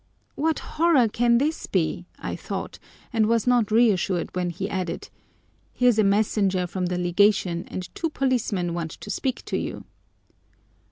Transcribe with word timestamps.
What 0.33 0.57
horror 0.57 1.07
can 1.07 1.37
this 1.37 1.67
be? 1.67 2.07
I 2.17 2.35
thought, 2.35 2.79
and 3.13 3.27
was 3.27 3.45
not 3.45 3.69
reassured 3.69 4.35
when 4.35 4.49
he 4.49 4.67
added, 4.67 5.09
"Here's 5.73 5.99
a 5.99 6.03
messenger 6.03 6.65
from 6.65 6.87
the 6.87 6.97
Legation 6.97 7.67
and 7.67 7.87
two 7.93 8.09
policemen 8.09 8.73
want 8.73 8.89
to 8.99 9.11
speak 9.11 9.45
to 9.45 9.57
you." 9.59 9.85